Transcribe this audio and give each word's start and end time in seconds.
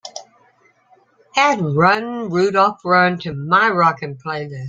add 1.37 1.61
Run 1.61 2.31
Rudolph 2.31 2.83
Run 2.83 3.19
to 3.19 3.35
my 3.35 3.69
rockin' 3.69 4.15
playlist 4.17 4.59